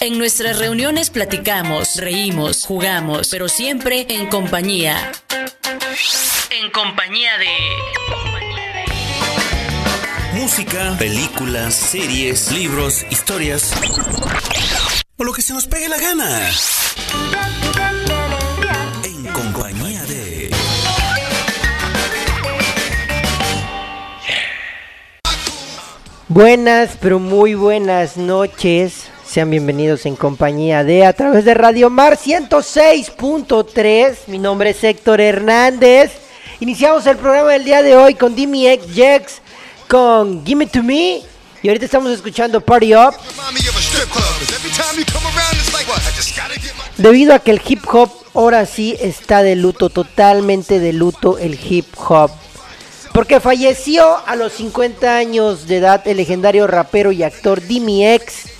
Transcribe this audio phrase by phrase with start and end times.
[0.00, 5.10] En nuestras reuniones platicamos, reímos, jugamos, pero siempre en compañía.
[6.50, 7.48] En compañía de...
[10.38, 13.72] Música, películas, series, libros, historias.
[15.16, 16.48] O lo que se nos pegue la gana.
[19.02, 20.50] En compañía de...
[26.28, 29.10] Buenas, pero muy buenas noches.
[29.38, 34.16] Sean bienvenidos en compañía de a través de Radio Mar 106.3.
[34.26, 36.10] Mi nombre es Héctor Hernández.
[36.58, 39.34] Iniciamos el programa del día de hoy con Dimi Jex
[39.86, 41.22] con Gimme to Me.
[41.62, 43.14] Y ahorita estamos escuchando Party Up.
[46.96, 51.56] Debido a que el hip hop ahora sí está de luto, totalmente de luto el
[51.62, 52.32] hip hop.
[53.12, 58.57] Porque falleció a los 50 años de edad el legendario rapero y actor Dimi X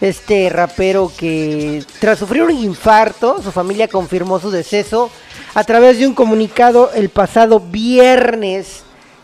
[0.00, 5.10] este rapero que tras sufrir un infarto, su familia confirmó su deceso
[5.54, 8.82] a través de un comunicado el pasado viernes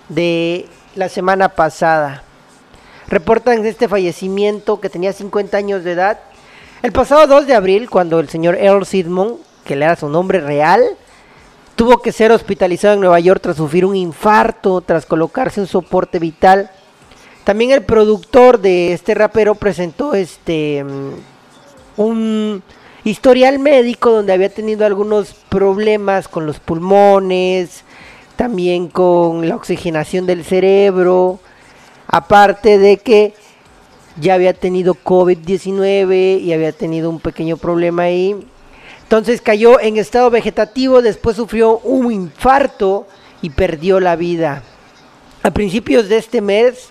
[0.08, 2.22] de la semana pasada.
[3.08, 6.20] Reportan este fallecimiento que tenía 50 años de edad.
[6.82, 10.40] El pasado 2 de abril, cuando el señor Earl Sidmon, que le era su nombre
[10.40, 10.82] real,
[11.74, 16.18] tuvo que ser hospitalizado en Nueva York tras sufrir un infarto, tras colocarse un soporte
[16.18, 16.70] vital
[17.50, 20.84] también el productor de este rapero presentó este
[21.96, 22.62] un
[23.02, 27.82] historial médico donde había tenido algunos problemas con los pulmones,
[28.36, 31.40] también con la oxigenación del cerebro,
[32.06, 33.34] aparte de que
[34.20, 38.36] ya había tenido COVID-19 y había tenido un pequeño problema ahí.
[39.02, 43.08] Entonces cayó en estado vegetativo, después sufrió un infarto
[43.42, 44.62] y perdió la vida.
[45.42, 46.90] A principios de este mes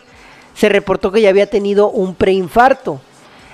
[0.60, 3.00] se reportó que ya había tenido un preinfarto.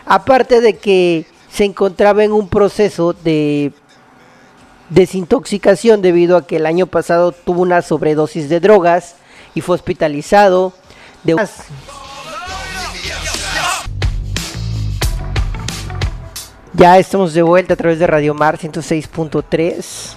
[0.07, 3.73] Aparte de que se encontraba en un proceso de
[4.89, 9.17] desintoxicación debido a que el año pasado tuvo una sobredosis de drogas
[9.53, 10.73] y fue hospitalizado.
[11.23, 11.35] De...
[16.73, 20.15] Ya estamos de vuelta a través de Radio Mar 106.3.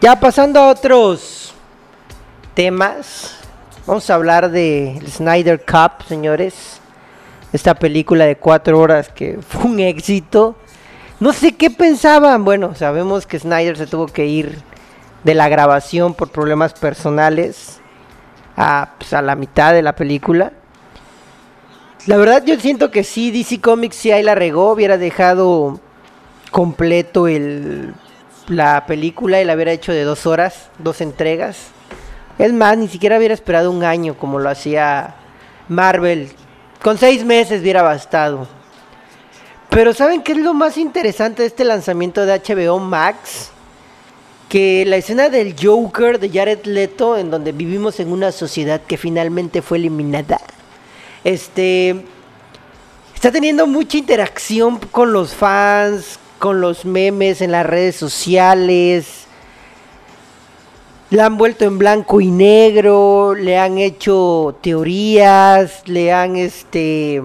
[0.00, 1.54] Ya pasando a otros
[2.54, 3.39] temas.
[3.86, 6.80] Vamos a hablar de Snyder Cup, señores.
[7.52, 10.54] Esta película de cuatro horas que fue un éxito.
[11.18, 12.44] No sé qué pensaban.
[12.44, 14.58] Bueno, sabemos que Snyder se tuvo que ir
[15.24, 17.80] de la grabación por problemas personales
[18.56, 20.52] a, pues, a la mitad de la película.
[22.06, 25.80] La verdad yo siento que sí, DC Comics sí ahí la regó, hubiera dejado
[26.50, 27.94] completo el,
[28.48, 31.72] la película y la hubiera hecho de dos horas, dos entregas.
[32.40, 35.14] Es más, ni siquiera hubiera esperado un año como lo hacía
[35.68, 36.30] Marvel.
[36.82, 38.48] Con seis meses hubiera bastado.
[39.68, 43.50] Pero ¿saben qué es lo más interesante de este lanzamiento de HBO Max?
[44.48, 48.96] Que la escena del Joker de Jared Leto, en donde vivimos en una sociedad que
[48.96, 50.40] finalmente fue eliminada,
[51.24, 52.06] este
[53.14, 59.26] está teniendo mucha interacción con los fans, con los memes en las redes sociales
[61.10, 67.22] la han vuelto en blanco y negro, le han hecho teorías, le han este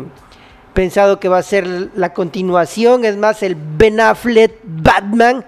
[0.74, 5.46] pensado que va a ser la continuación, es más el Ben Affleck Batman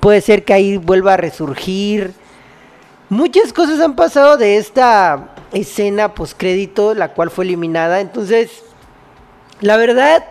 [0.00, 2.12] puede ser que ahí vuelva a resurgir.
[3.10, 8.50] Muchas cosas han pasado de esta escena postcrédito, la cual fue eliminada, entonces
[9.60, 10.24] la verdad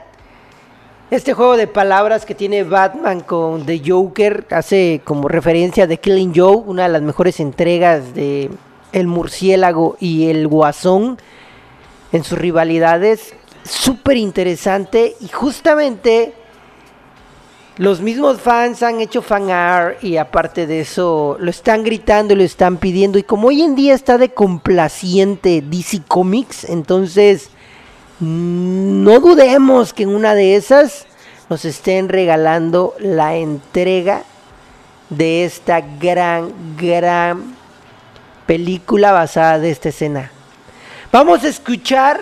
[1.14, 6.34] este juego de palabras que tiene Batman con The Joker hace como referencia de Killing
[6.36, 8.50] Joe, una de las mejores entregas de
[8.92, 11.20] El Murciélago y El Guasón
[12.12, 13.36] en sus rivalidades.
[13.64, 16.34] Súper interesante y justamente
[17.78, 22.38] los mismos fans han hecho fan art y aparte de eso lo están gritando y
[22.38, 23.20] lo están pidiendo.
[23.20, 27.52] Y como hoy en día está de complaciente DC Comics, entonces
[28.24, 31.06] no dudemos que en una de esas
[31.50, 34.24] nos estén regalando la entrega
[35.10, 37.56] de esta gran, gran
[38.46, 40.32] película basada de esta escena.
[41.12, 42.22] Vamos a escuchar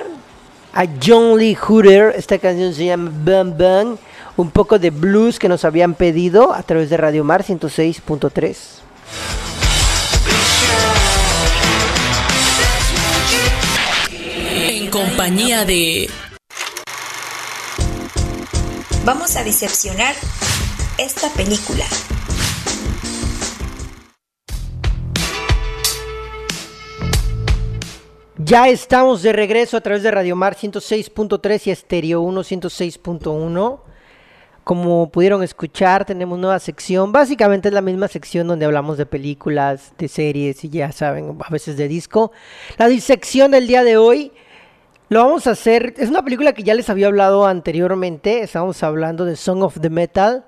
[0.73, 3.97] a John Lee Hooter, esta canción se llama Bum Bum,
[4.37, 8.81] un poco de blues que nos habían pedido a través de Radio Mar 106.3.
[14.91, 16.09] compañía de...
[19.05, 20.13] Vamos a decepcionar
[20.97, 21.85] esta película.
[28.37, 33.79] Ya estamos de regreso a través de Radio Mar 106.3 y Estéreo 1 106.1.
[34.65, 37.13] Como pudieron escuchar, tenemos nueva sección.
[37.13, 41.49] Básicamente es la misma sección donde hablamos de películas, de series y ya saben, a
[41.49, 42.33] veces de disco.
[42.77, 44.33] La disección del día de hoy
[45.11, 45.93] lo vamos a hacer.
[45.97, 48.43] Es una película que ya les había hablado anteriormente.
[48.43, 50.45] Estamos hablando de Song of the Metal.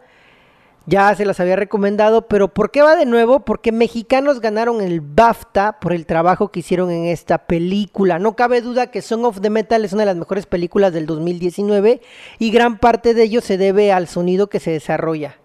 [0.85, 3.41] Ya se las había recomendado, pero ¿por qué va de nuevo?
[3.41, 8.19] Porque mexicanos ganaron el BAFTA por el trabajo que hicieron en esta película.
[8.19, 11.07] No cabe duda que Song of the Metal es una de las mejores películas del
[11.07, 11.99] 2019
[12.39, 15.35] y gran parte de ello se debe al sonido que se desarrolla.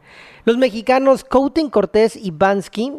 [0.45, 2.93] Los mexicanos Coutin Cortés y Bansky,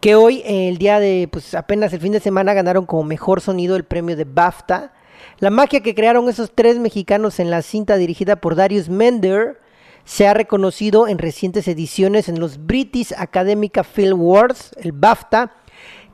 [0.00, 3.76] que hoy, el día de, pues apenas el fin de semana, ganaron como mejor sonido
[3.76, 4.94] el premio de BAFTA.
[5.38, 9.60] La magia que crearon esos tres mexicanos en la cinta dirigida por Darius Mender
[10.04, 15.52] se ha reconocido en recientes ediciones en los British Academic Film Awards, el BAFTA,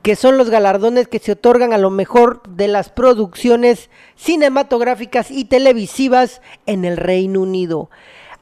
[0.01, 5.45] que son los galardones que se otorgan a lo mejor de las producciones cinematográficas y
[5.45, 7.89] televisivas en el Reino Unido.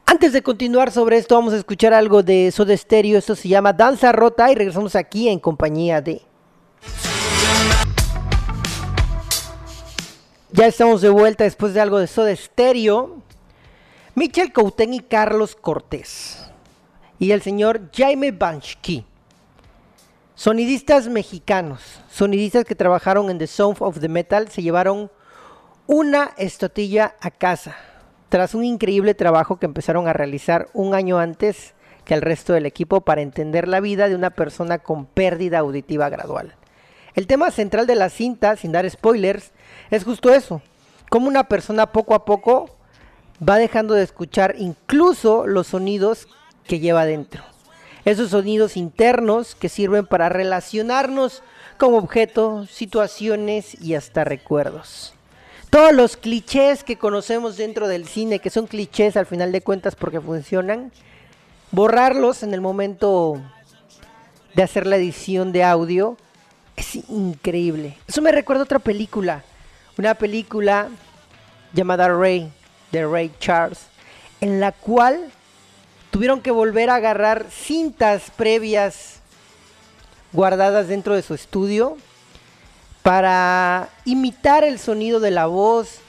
[0.06, 3.18] Antes de continuar sobre esto, vamos a escuchar algo de Soda Stereo.
[3.18, 6.29] Esto se llama Danza Rota y regresamos aquí en compañía de.
[10.60, 13.22] Ya estamos de vuelta después de algo de Soda Stereo.
[14.14, 16.52] Michel Couten y Carlos Cortés.
[17.18, 19.06] Y el señor Jaime Bansky.
[20.36, 25.10] Sonidistas mexicanos, sonidistas que trabajaron en The Sound of the Metal, se llevaron
[25.88, 27.78] una estotilla a casa,
[28.28, 31.74] tras un increíble trabajo que empezaron a realizar un año antes
[32.04, 36.10] que el resto del equipo para entender la vida de una persona con pérdida auditiva
[36.10, 36.56] gradual.
[37.16, 39.52] El tema central de la cinta, sin dar spoilers,
[39.90, 40.62] es justo eso,
[41.10, 42.70] como una persona poco a poco
[43.48, 46.28] va dejando de escuchar incluso los sonidos
[46.66, 47.44] que lleva dentro.
[48.06, 51.44] Esos sonidos internos que sirven para relacionarnos
[51.78, 55.14] con objetos, situaciones y hasta recuerdos.
[55.70, 59.96] Todos los clichés que conocemos dentro del cine, que son clichés al final de cuentas
[59.96, 60.92] porque funcionan,
[61.72, 63.42] borrarlos en el momento
[64.56, 66.18] de hacer la edición de audio
[66.80, 67.98] es increíble.
[68.08, 69.44] Eso me recuerda a otra película,
[69.98, 70.88] una película
[71.74, 72.52] llamada Ray,
[72.92, 73.80] de Ray Charles,
[74.40, 75.32] en la cual
[76.10, 79.20] tuvieron que volver a agarrar cintas previas
[80.32, 81.98] guardadas dentro de su estudio
[83.04, 86.00] para imitar el sonido de la voz,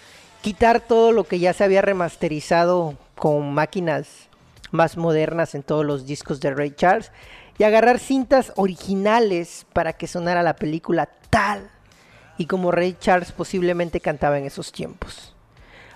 [0.40, 4.06] quitar todo lo que ya se había remasterizado con máquinas
[4.70, 7.10] más modernas en todos los discos de Ray Charles
[7.60, 11.70] y agarrar cintas originales para que sonara la película tal
[12.38, 15.34] y como Ray Charles posiblemente cantaba en esos tiempos.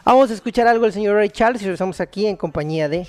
[0.04, 3.08] Vamos a escuchar algo del señor Ray Charles y regresamos aquí en compañía de...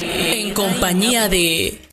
[0.00, 1.88] En compañía de...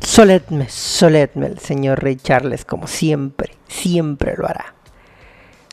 [0.00, 4.77] Soledme, soledme el señor Ray Charles como siempre, siempre lo hará.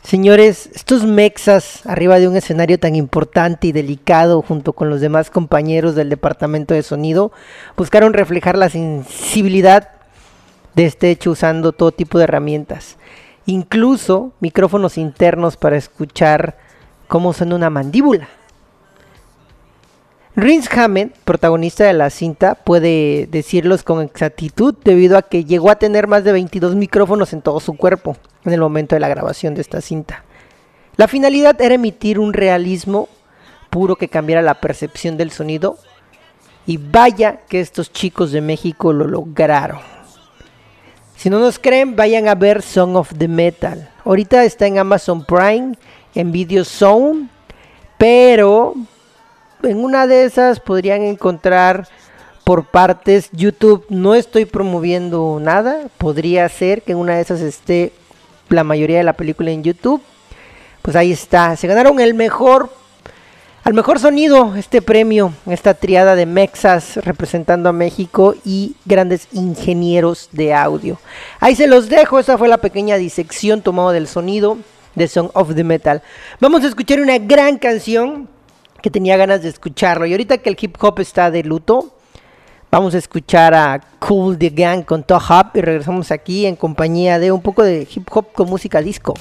[0.06, 5.30] Señores, estos mexas arriba de un escenario tan importante y delicado junto con los demás
[5.30, 7.32] compañeros del departamento de sonido
[7.76, 9.88] buscaron reflejar la sensibilidad
[10.76, 12.98] de este hecho usando todo tipo de herramientas,
[13.46, 16.56] incluso micrófonos internos para escuchar
[17.08, 18.28] cómo suena una mandíbula.
[20.36, 25.76] Rins Hammett, protagonista de la cinta, puede decirlos con exactitud debido a que llegó a
[25.76, 29.54] tener más de 22 micrófonos en todo su cuerpo en el momento de la grabación
[29.54, 30.24] de esta cinta.
[30.98, 33.08] La finalidad era emitir un realismo
[33.70, 35.78] puro que cambiara la percepción del sonido
[36.66, 39.80] y vaya que estos chicos de México lo lograron.
[41.16, 43.88] Si no nos creen, vayan a ver Song of the Metal.
[44.04, 45.78] Ahorita está en Amazon Prime,
[46.14, 47.30] en Video Zone,
[47.96, 48.74] pero
[49.66, 51.88] en una de esas podrían encontrar
[52.44, 53.84] por partes YouTube.
[53.88, 55.88] No estoy promoviendo nada.
[55.98, 57.92] Podría ser que en una de esas esté
[58.48, 60.00] la mayoría de la película en YouTube.
[60.82, 61.56] Pues ahí está.
[61.56, 62.70] Se ganaron el mejor,
[63.64, 70.28] al mejor sonido este premio, esta triada de Mexas representando a México y grandes ingenieros
[70.30, 70.98] de audio.
[71.40, 72.20] Ahí se los dejo.
[72.20, 74.58] Esa fue la pequeña disección tomada del sonido
[74.94, 76.00] de Song of the Metal.
[76.40, 78.28] Vamos a escuchar una gran canción
[78.86, 80.06] que tenía ganas de escucharlo.
[80.06, 81.92] Y ahorita que el hip hop está de luto,
[82.70, 87.18] Vamos a escuchar a Cool the Gang con Toe Hop y regresamos aquí en compañía
[87.18, 89.14] de un poco de hip hop con música disco.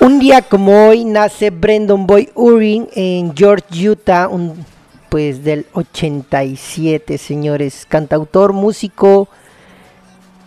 [0.00, 4.66] Un día como hoy nace Brendan Boy Uring en George, Utah, un,
[5.08, 9.28] pues del 87, señores, cantautor, músico,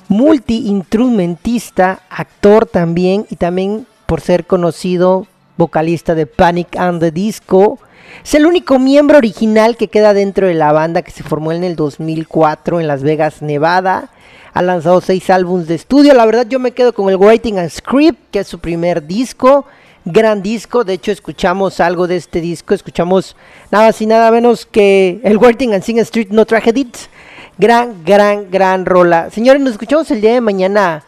[0.09, 7.79] multi-instrumentista, actor también y también por ser conocido vocalista de Panic and the Disco.
[8.23, 11.63] Es el único miembro original que queda dentro de la banda que se formó en
[11.63, 14.09] el 2004 en Las Vegas, Nevada.
[14.53, 16.13] Ha lanzado seis álbumes de estudio.
[16.13, 19.65] La verdad yo me quedo con el Writing and Script, que es su primer disco.
[20.05, 20.83] Gran disco.
[20.83, 22.73] De hecho escuchamos algo de este disco.
[22.73, 23.35] Escuchamos
[23.71, 27.09] nada más y nada menos que el Writing and Sing Street No Tragedies.
[27.57, 29.29] Gran, gran, gran rola.
[29.29, 31.03] Señores, nos escuchamos el día de mañana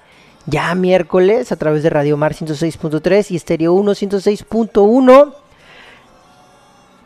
[0.47, 5.33] ya miércoles a través de Radio Mar 106.3 y Estéreo 1 106.1.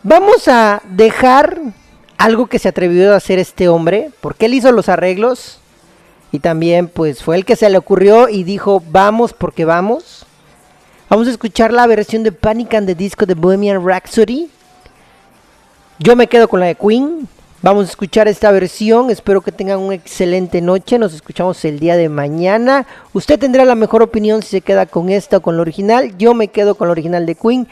[0.03, 1.59] Vamos a dejar
[2.17, 5.59] algo que se atrevió a hacer este hombre, porque él hizo los arreglos
[6.31, 10.25] y también pues fue el que se le ocurrió y dijo vamos porque vamos.
[11.09, 14.49] Vamos a escuchar la versión de Panic and the Disco de Bohemian Rhapsody.
[15.99, 17.27] Yo me quedo con la de Queen.
[17.63, 21.95] Vamos a escuchar esta versión, espero que tengan una excelente noche, nos escuchamos el día
[21.95, 22.87] de mañana.
[23.13, 26.33] Usted tendrá la mejor opinión si se queda con esta o con la original, yo
[26.33, 27.67] me quedo con la original de Queen.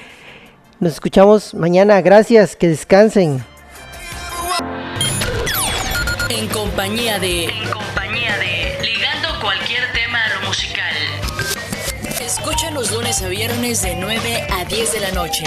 [0.80, 3.44] Nos escuchamos mañana, gracias, que descansen.
[6.30, 7.46] En compañía de...
[7.46, 8.86] En compañía de...
[8.86, 10.94] Ligando cualquier tema a lo musical.
[12.22, 15.46] Escucha los lunes a viernes de 9 a 10 de la noche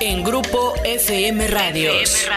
[0.00, 2.28] en Grupo FM Radios.